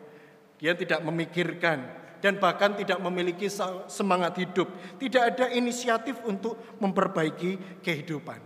[0.59, 3.47] Dia tidak memikirkan dan bahkan tidak memiliki
[3.87, 4.67] semangat hidup,
[4.99, 8.39] tidak ada inisiatif untuk memperbaiki kehidupan.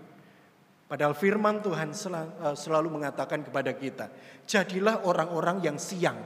[0.86, 4.13] Padahal firman Tuhan eh, selalu mengatakan kepada kita,
[4.45, 6.21] jadilah orang-orang yang siang.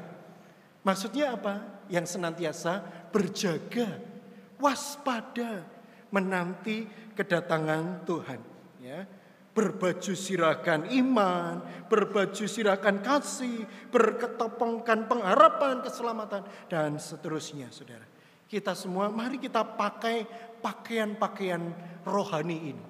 [0.84, 1.84] Maksudnya apa?
[1.88, 4.17] Yang senantiasa berjaga
[4.58, 5.66] waspada
[6.10, 8.40] menanti kedatangan Tuhan
[8.82, 9.06] ya
[9.58, 18.06] berbaju sirakan iman, berbaju sirakan kasih, berketopongkan pengharapan, keselamatan, dan seterusnya, saudara.
[18.46, 20.30] Kita semua, mari kita pakai
[20.62, 21.74] pakaian-pakaian
[22.06, 22.86] rohani ini.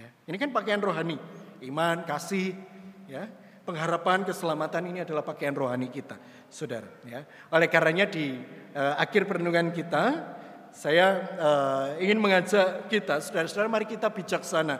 [0.00, 1.20] Ya, ini kan pakaian rohani,
[1.68, 2.56] iman, kasih,
[3.04, 3.28] ya,
[3.68, 6.16] pengharapan, keselamatan ini adalah pakaian rohani kita,
[6.48, 6.88] saudara.
[7.04, 8.40] Ya, oleh karenanya di
[8.72, 10.24] uh, akhir perenungan kita,
[10.76, 11.06] saya
[11.40, 14.76] uh, ingin mengajak kita, saudara-saudara, mari kita bijaksana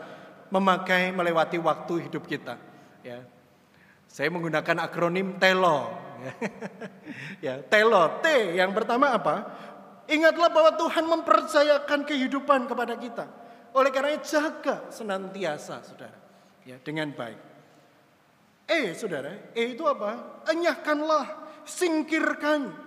[0.53, 2.61] memakai melewati waktu hidup kita.
[3.01, 3.25] Ya,
[4.05, 5.89] saya menggunakan akronim TELO.
[7.41, 8.21] ya, TELO.
[8.21, 8.29] T
[8.61, 9.49] yang pertama apa?
[10.13, 13.25] Ingatlah bahwa Tuhan mempercayakan kehidupan kepada kita.
[13.73, 16.21] Oleh karena jaga senantiasa, saudara,
[16.69, 17.41] ya dengan baik.
[18.69, 20.45] E, saudara, E itu apa?
[20.45, 21.25] Enyahkanlah,
[21.65, 22.86] singkirkan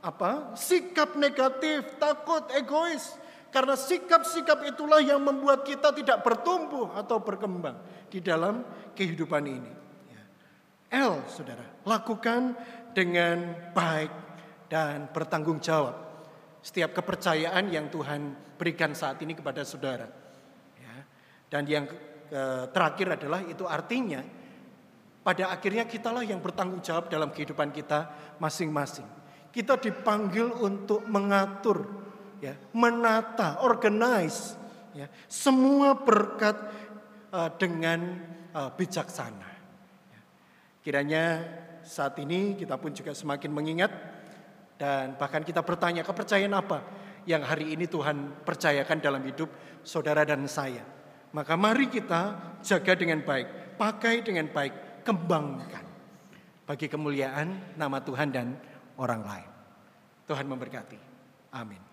[0.00, 0.56] apa?
[0.56, 3.16] Sikap negatif, takut, egois.
[3.50, 8.62] Karena sikap-sikap itulah yang membuat kita tidak bertumbuh atau berkembang di dalam
[8.94, 9.72] kehidupan ini.
[10.06, 10.22] Ya.
[11.10, 12.54] L, saudara, lakukan
[12.94, 14.12] dengan baik
[14.70, 15.98] dan bertanggung jawab
[16.62, 20.06] setiap kepercayaan yang Tuhan berikan saat ini kepada saudara.
[20.78, 20.94] Ya.
[21.50, 21.90] Dan yang
[22.70, 24.22] terakhir adalah itu artinya
[25.26, 28.06] pada akhirnya kitalah yang bertanggung jawab dalam kehidupan kita
[28.38, 29.18] masing-masing.
[29.50, 31.82] Kita dipanggil untuk mengatur,
[32.38, 34.54] ya, menata, organize,
[34.94, 36.54] ya, semua berkat
[37.34, 38.18] uh, dengan
[38.54, 39.50] uh, bijaksana.
[40.10, 40.20] Ya.
[40.86, 41.24] Kiranya
[41.82, 43.90] saat ini kita pun juga semakin mengingat
[44.78, 46.78] dan bahkan kita bertanya kepercayaan apa
[47.28, 49.50] yang hari ini Tuhan percayakan dalam hidup
[49.84, 50.86] saudara dan saya.
[51.30, 55.84] Maka mari kita jaga dengan baik, pakai dengan baik, kembangkan
[56.66, 58.54] bagi kemuliaan nama Tuhan dan
[59.00, 59.50] orang lain.
[60.28, 60.98] Tuhan memberkati.
[61.56, 61.89] Amin.